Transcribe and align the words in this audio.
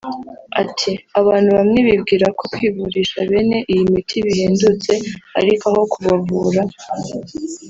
Ati 0.61 0.91
"Abantu 1.19 1.49
bamwe 1.57 1.79
bibwira 1.87 2.27
ko 2.37 2.43
kwivurisha 2.53 3.17
bene 3.29 3.57
iyi 3.71 3.83
miti 3.93 4.17
bihendutse 4.25 4.91
ariko 5.39 5.63
aho 5.71 5.81
kubavura 5.91 6.61